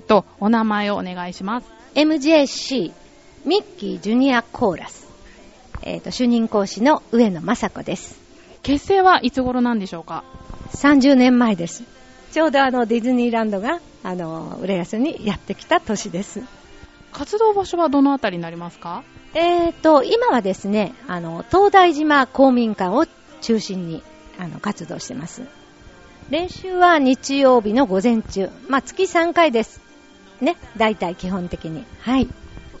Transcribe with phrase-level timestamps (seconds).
[0.00, 1.66] とお名前をお願いします。
[1.94, 2.92] MJC
[3.44, 5.08] ミッキージュニアコーラス。
[5.82, 8.20] えっ、と、主任講師の上野雅子です。
[8.62, 10.24] 結成はいつ頃なんでしょうか
[10.72, 11.84] ？30年前です。
[12.32, 16.42] ちょうどあのディズニーランドが、あの、浦安にやってきた年です。
[17.12, 19.02] 活動場所はどのあたりになりますか？
[19.34, 23.06] えっ、と、今はですね、あの、東大島公民館を
[23.40, 24.02] 中心に、
[24.38, 25.42] あの、活動してます。
[26.30, 28.50] 練習は日曜日の午前中。
[28.68, 29.80] まあ、月3回です。
[30.40, 31.84] ね、大体基本的に。
[32.00, 32.28] はい。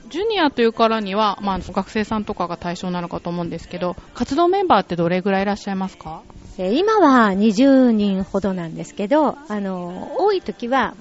[0.08, 6.22] ジュニアというからには、まあ、学生さんとかが対象なのかと思うんですけど、活動メンバーってどれぐらいいらっしゃいますか？
[6.58, 10.94] えー今は20人ほどなんですけど、あの、多い時は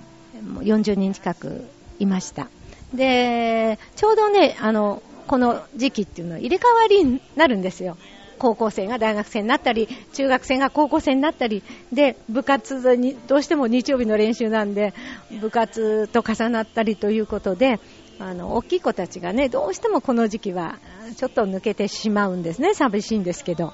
[0.47, 1.67] もう40人近く
[1.99, 2.47] いました。
[2.93, 7.97] で、ちょうどね、あの、この時期っていうのは入れ替わりになるんですよ。
[8.39, 11.61] 高校生が大学生になったり、中学生が高校生になったり、
[11.93, 14.93] で、部活に、どうしても日曜日の練習なんで、
[15.39, 17.79] 部活と重なったりということで、
[18.19, 20.79] あの、大きい子たちがね、どうしてもこの時期は、
[21.17, 22.73] ちょっと抜けてしまうんですね。
[22.73, 23.73] 寂しいんですけど。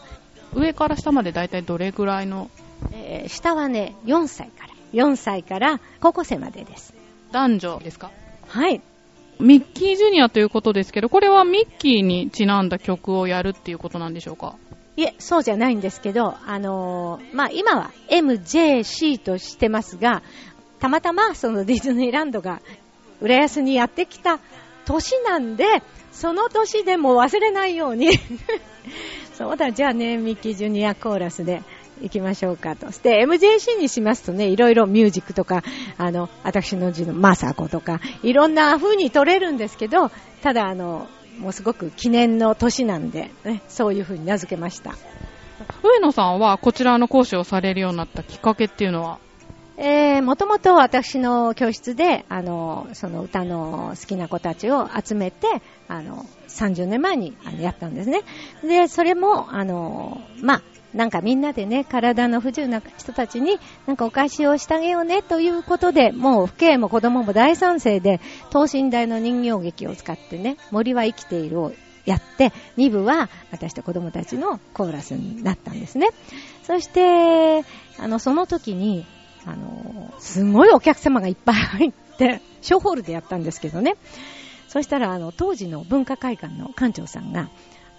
[0.54, 2.50] 上から下まで大体どれぐらいの？
[2.92, 4.74] えー下はね、4歳から。
[4.94, 6.94] 4歳から高校生までです。
[7.32, 8.12] 男女ですか？
[8.48, 8.82] はい。
[9.40, 14.56] ミッキージュニアということですけど、これはミッキーにちなんだ曲をやるっていうことなんでしょうか？
[14.98, 20.24] いえ、そうじゃないんですけど、あのーまあ、今は MJC としてますが、
[20.80, 22.62] たまたまそのディズニーランドが
[23.22, 24.40] 浦安にやってきた
[24.86, 25.66] 年なんで、
[26.14, 28.12] その年でも忘れないように、
[29.38, 31.62] そうだ、じゃあね、ミッキージュニアコーラスで。
[32.02, 32.92] 行きましょうかと。
[32.92, 35.64] して、MJC にしますとね、いろいろミュージックとか、
[35.98, 40.12] あの、私の字のマサコとか、いろんな風に取れるんですけど、
[40.42, 41.08] ただあの、
[41.40, 44.96] もうすごく記念の年なんで、ね、そういう風に名付けました。
[45.84, 49.20] 上野さんはこちらの講師をされるようになったきっかけっていうのは？
[49.78, 55.48] えー、もともと私の教室で、あの、その歌の好きな子たちを集めて、
[55.90, 58.22] あの、30年前にあのやったんですね。
[58.64, 60.62] で、それも、あの、まあ、
[60.96, 71.74] なんかみんなでね、体の不自由な人たちに、なんかお返しをしてあげようね、ということで、もう、父兄も子供も大賛成で、等身大の人形劇を使ってね、森は生きているを
[72.06, 76.10] やって、2部は私と子供たちのコーラスになったんですね。
[76.64, 77.66] そして、
[78.00, 79.06] あの、その時に、
[79.46, 83.96] あの、すごいお客様がいっぱい入って、ショーホールでやったんですけどね。
[84.70, 87.50] そしたら、あの、当時の文化会館の館長さんが、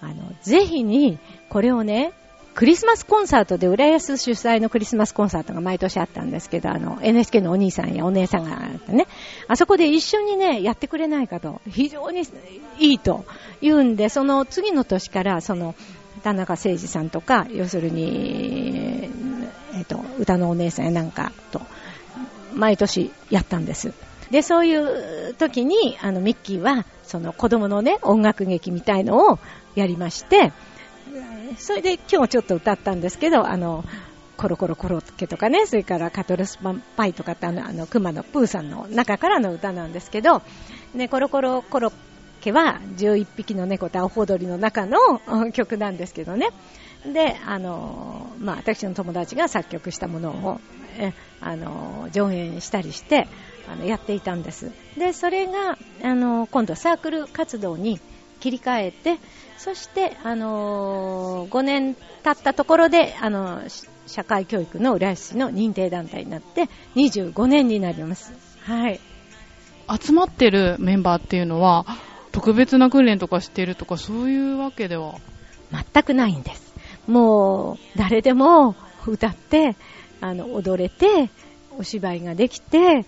[0.01, 1.19] あの、ぜひに、
[1.51, 2.13] これをね、
[2.57, 8.57] クリスマスコンサートで、浦安主催のクリスマスコンサートが毎年あったんですけど、あの、NHK のお兄さんやお姉さんが
[8.89, 9.07] ね、
[9.47, 12.23] あそこで一緒にね、やってくれないかと、非常に
[12.79, 13.27] いいと
[13.61, 15.75] 言うんで、その次の年から、その、
[16.23, 19.11] 田中誠二さんとか、要するに、
[19.75, 21.61] えっ、と、歌のお姉さんやなんかと、
[22.55, 23.93] 毎年やったんです。
[24.31, 29.39] で、そういう時に、あの、ミッキーは、その子供のね、音楽劇みたいのを
[29.75, 30.55] やりまして、
[31.59, 33.85] それで今日ちょっと歌ったんですけど、あの、
[34.37, 40.43] コロコロコロッケとかね、それからカトルスパンパイとかってあの、あの、熊のプーさんの中からの歌なんですけど、
[40.95, 41.93] ね、コロコロコロッ
[42.43, 44.99] ケは11匹の猫とアホ踊りの中の
[45.53, 46.49] 曲なんですけどね。
[47.13, 50.61] で、あの、まあ、私の友達が作曲したものを、
[50.99, 53.29] えあの、上演したりして、
[53.69, 54.73] あの、やっていたんです。
[54.99, 58.01] で、それが、あの、今度サークル活動に
[58.47, 59.19] 切り替えて、
[59.59, 68.33] そして、あの5年経ったところで、あの、し社会教育の浦安市の認定団体になって、25年になります。
[68.61, 69.01] はい。
[70.01, 71.87] 集まってるメンバーっていうのは
[72.33, 75.15] 特別な訓練とかしてるとかそういうわけでは？
[75.73, 76.75] 全くないんです。
[77.09, 78.77] もう、誰でも
[79.07, 79.75] 歌って、
[80.21, 81.31] あの、踊れて、
[81.79, 83.05] お芝居ができて、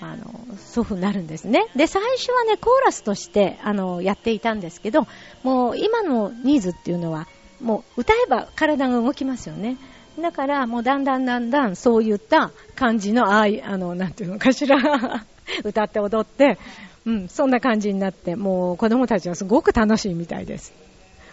[0.00, 0.24] あの、
[0.56, 1.66] そういう風になるんですね。
[1.76, 5.06] で、最初はね、コーラスとして、あの、やっていたんですけど、
[5.42, 7.26] もう今のニーズっていうのは、
[7.60, 9.76] もう歌えば体が動きますよね。
[10.18, 14.78] だから、もうだんだんだんだんそういった感じの、ああい、あの、なんていうのかしら、
[15.64, 16.58] 歌って踊って、
[17.06, 20.72] うん、そんな感じになって、もう子供たちはすごく楽しいみたいです。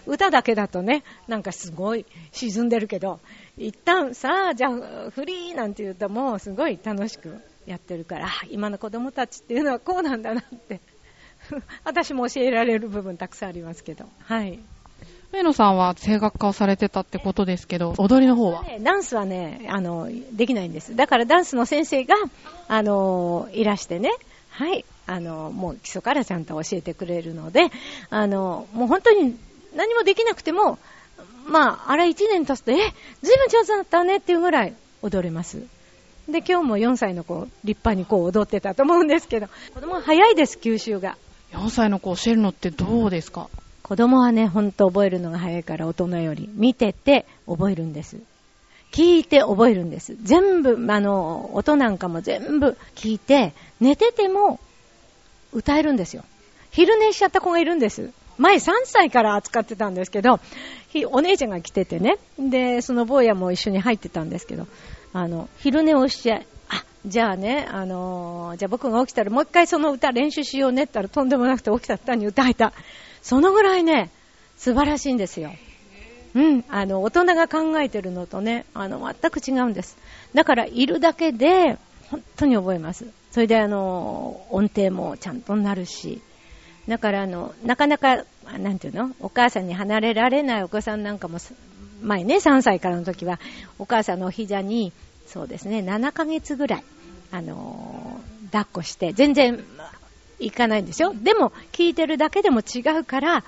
[0.06, 3.20] 歌だけだとね、なんかすごい沈んでるけど、
[3.58, 10.80] 一旦さあ、じゃあフリーなんて言うともうすごい楽しくやってるから、あ 今の子供たちっていうのはこうなんだなって、
[11.84, 14.58] 私も教えられる部分たくさんありますけど、はい。
[15.30, 18.62] 上野さんは声楽家をされてたってことですけど踊りの方は？
[18.62, 20.96] ねダンスはね、あの、できないんです。
[20.96, 22.14] だからダンスの先生が、
[22.66, 24.10] あの、いらしてね、
[24.48, 27.70] はい、あの、もう基礎からちゃんと教えてくれるので、
[28.08, 29.38] あの、もう本当に
[29.76, 30.78] 何もできなくても、
[31.46, 35.62] まあ、あれ1年経つと、え、ずいぶん上手だったねっていうぐらい踊れます。
[36.28, 41.16] で、今日も4歳の子、立派にこう踊ってたと思うんですけど、子供は早いです、吸収が。
[41.52, 43.48] 4歳の子教えるのってどうですか？
[43.82, 46.50] 子供はね、ほんと覚えるのが早いから大人より。
[46.52, 48.18] 見てて覚えるんです。
[48.92, 50.16] 聞いて覚えるんです。
[50.22, 54.60] 全部、あの、音なんかも全部聞いて、寝てても
[55.54, 56.24] 歌えるんですよ。
[56.70, 58.10] 昼寝しちゃった子がいるんです。
[58.38, 60.40] 前3歳から扱ってたんですけど、
[61.10, 64.66] お姉ちゃんが来ててね、で、その坊やも一緒に入ってたんですけど、
[65.12, 72.72] あの、昼寝をして、あ、じゃあね、あのー、じゃあ僕が起きたらもう一回その歌練習しようねって言ったらとんでもなくて起きたったに歌えた。
[73.22, 74.10] そのぐらいね、
[74.56, 75.52] 素晴らしいんですよ。
[76.34, 79.96] うん、あの、大人が考えてるのとね、あの、全く違うんです。
[80.34, 81.78] だから、いるだけで、
[82.10, 83.06] 本当に覚えます。
[83.30, 86.20] それで、あの、音程もちゃんとなるし、
[86.88, 88.24] だから、あの、なかなか、
[88.58, 89.14] なんていうの？
[89.20, 91.38] お母さんに離れられないお子さんなんかも、
[92.02, 93.38] 前ね、3歳からの時は、
[93.78, 94.92] お母さんのお膝に、
[95.26, 96.84] そうですね、7ヶ月ぐらい、
[97.30, 99.62] あのー、抱っこして、全然、
[100.40, 101.12] 行かないんですよ。
[101.14, 103.44] でも、聞いてるだけでも違うから、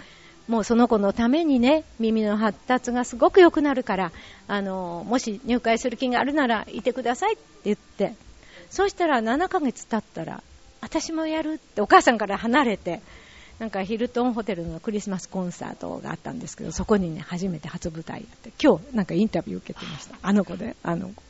[0.46, 4.12] もうその子のためにね、耳の発達がすごく良くなるから、
[4.48, 8.12] あのー、もし入会する気があるなら、いてくださいって言って、
[8.68, 10.42] そうしたら7ヶ月経ったら、
[10.82, 13.00] 私もやるってお母さんから離れて、
[13.60, 20.16] なんかヒルトンホテルのクリスマスコンサートがあったんですけど、そこにね、初めて初舞台やって、今日なんかインタビュー受けてました。
[20.22, 21.22] あの子で、あの子。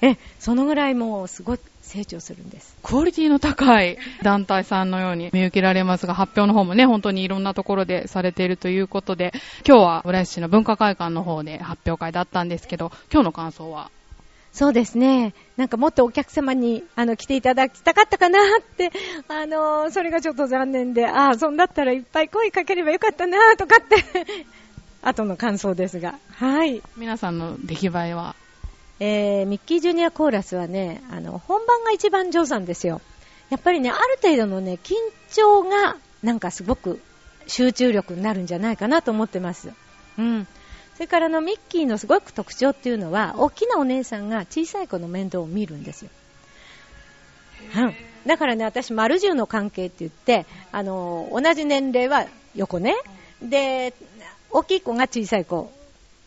[0.00, 2.74] え、そのぐらいもうすごい成長するんです。
[2.82, 9.34] クオリティの高い団体さんのように見受けられますが、発表の方もね、本当にいろんなところでされているということで、
[9.66, 13.90] 今日は浦安市の文化会館の方で発表会だったんですけど、今日の感想は？
[14.54, 15.34] そうですね。
[15.56, 18.92] なんかもっとお客様に、あの、来ていただきたかったかなって、
[19.26, 23.96] あの、それがちょっと残念で、ああ、そんだったらいっぱい声かければよかったなとかって
[25.02, 26.20] 後の感想ですが。
[26.30, 26.80] はい。
[26.96, 28.36] 皆さんの出来栄えは？
[29.00, 33.00] えー、ミッキージュニアコーラスはね、あの、本番が一番上手なんですよ。
[33.50, 34.94] やっぱりね、ある程度のね、緊
[35.32, 37.00] 張が、なんかすごく
[37.48, 39.72] 集中力になるんじゃないかなと思ってます。
[40.16, 40.46] うん。
[40.94, 46.10] それからのミッキーのすごく特徴っていうのは、大きなお姉さんが小さい子の面倒を見るんですよ。
[47.76, 47.94] うん。
[48.26, 52.94] だからね、私、丸十の関係って言って、あの、同じ年齢は横ね。
[53.42, 53.92] で、
[54.50, 55.72] 大きい子が小さい子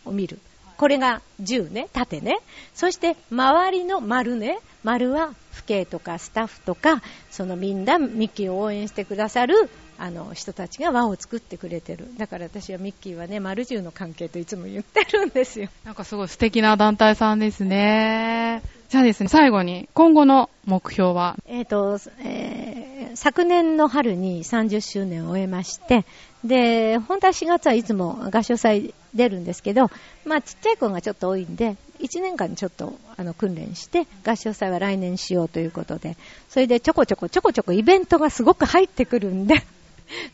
[0.05, 0.39] を見る。
[0.77, 2.39] これが10ね、縦ね。
[2.75, 4.59] そして、周りの丸ね。
[4.87, 12.07] 丸は、父兄とかスタッフとか、そのみんなミッキーを応援してくださるあの人たちが輪を作ってくれてる。
[12.17, 15.67] だから私はミッキーはね丸十の関係といつも言ってるんですよ。
[15.83, 18.61] なんかすごい素敵な団体さんですね。
[18.87, 21.35] じゃあですね最後に今後の目標は？
[21.47, 26.05] えっ、ー、と、えー、昨年の春に30周年を終えまして
[26.45, 29.89] で本当は4月はいつも合唱祭出るんですけど
[30.23, 36.17] まあちっちゃい子がちょっと多いんで1年間ちょっとあの訓練して合唱祭は来年しようということで
[36.49, 39.63] それでちょこちょこちょこちょこイベントがすごく入ってくるんで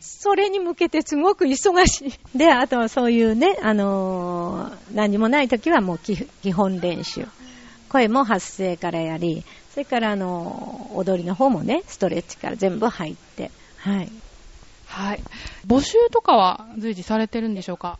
[0.00, 2.38] それに向けてすごく忙しい。
[2.38, 7.26] で、あとはそういうね、あのー、何もない時はもう基本練習。
[7.88, 14.12] 声も発声からやり、それからあのー、踊りの方もね、ストレッチから全部入って、はい。
[14.86, 15.20] はい。
[15.66, 17.98] 募集とかは随時されてるんでしょうか？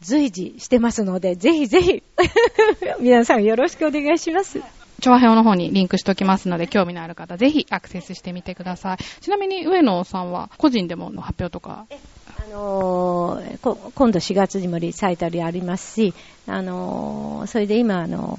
[0.00, 2.02] 随時してますので、ぜひぜひ
[3.00, 4.60] 皆さんよろしくお願いします。
[5.00, 9.22] 調和表の方にリンクしておきますので、興味のある方、ぜひアクセスしてみてください。
[9.22, 11.86] ちなみに、上野さんは、個人でもの発表とか？
[12.36, 16.14] あのー、今度4月にもリサイタルありますし、
[16.46, 18.38] あのー、それで今、あの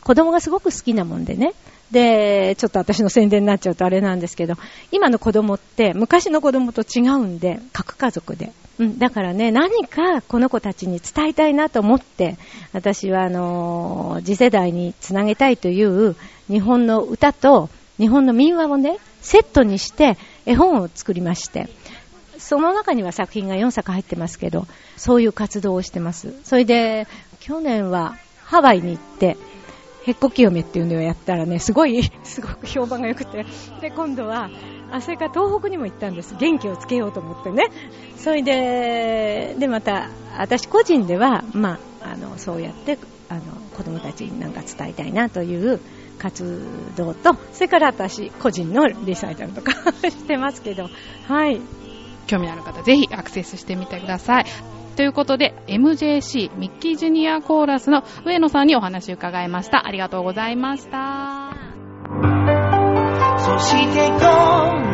[0.00, 1.52] ー、子供がすごく好きなもんでね、
[1.90, 4.54] で、ちょっと私の宣伝になっちゃうとあれなんですけど、
[4.92, 8.52] 今の子供って昔の子供と違うんで、核家族で。
[8.78, 12.36] うん、だからね、何かこの子たちに伝えたいなと思って、
[12.72, 16.14] 私はあのー、次世代につなげたいという
[16.48, 20.16] 日本の歌と日本の民話をね、セットにして
[20.46, 21.68] 絵本を作りまして、
[22.38, 24.66] その中には作品が4作入ってますけど、
[24.96, 26.34] そういう活動をしてます。
[26.44, 27.06] それで、
[27.40, 29.36] 去年はハワイに行って、
[30.08, 33.44] へっこ清めっていうのをやったらね、すごい、 すごく評判が良くて、
[33.82, 34.48] で、今度は、
[34.90, 36.34] あ、それから東北にも行ったんです。
[36.38, 37.66] 元気をつけようと思ってね。
[38.16, 42.98] それで、で、また、私個人では、まあ、あの、そうやって、
[43.28, 43.42] あの、
[43.76, 45.82] 子供たちになんか伝えたいなという
[46.16, 49.72] 活動と、それから私、個人のリサイタルとか
[50.08, 50.88] してますけど、
[51.26, 51.60] はい。
[52.26, 54.77] 興味ある方、ぜひアクセスしてみてください。
[54.98, 59.86] ということで、MJC ミッキージュニアコーラスの上野さんにお話を伺いました。
[59.86, 61.54] ありがとうございました。
[63.38, 64.16] そしてこ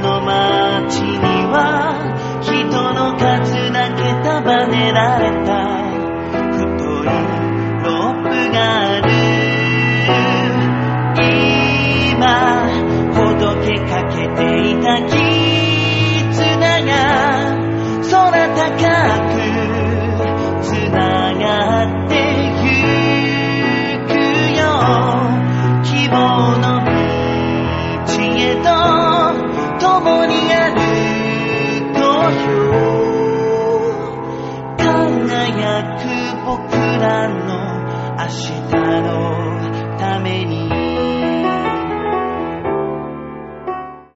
[0.03, 1.17] の街に
[1.49, 5.64] は人の数だけ束ねられた